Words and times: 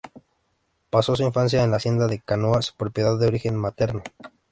Pasó 0.89 1.15
su 1.15 1.21
infancia 1.21 1.63
en 1.63 1.69
la 1.69 1.77
hacienda 1.77 2.07
de 2.07 2.19
Canoas, 2.21 2.71
propiedad 2.71 3.19
de 3.19 3.27
origen 3.27 3.55
materno. 3.55 4.01